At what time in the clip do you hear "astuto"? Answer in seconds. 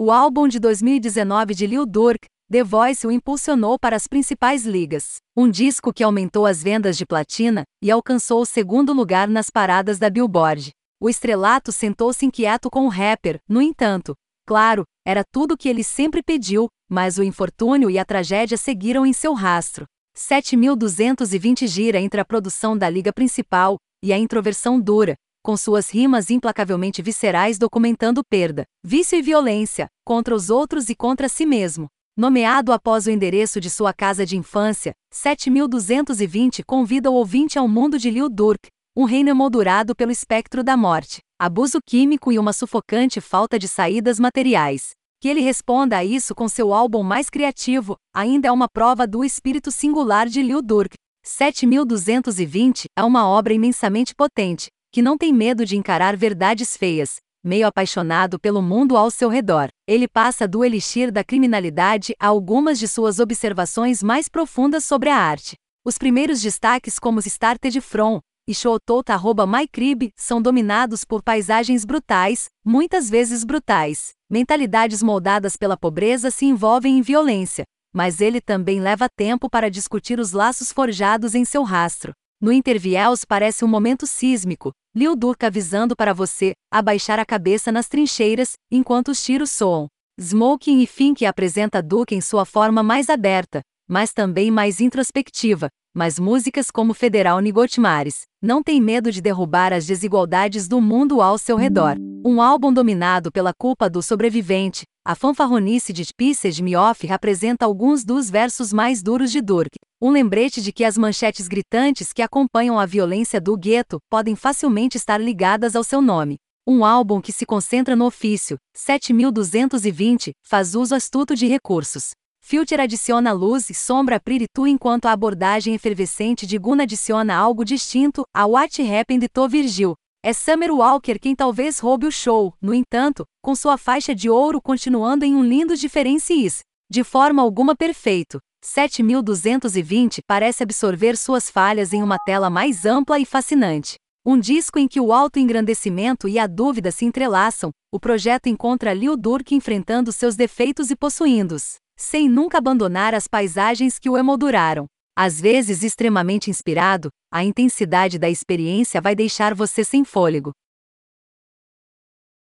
120.94-121.36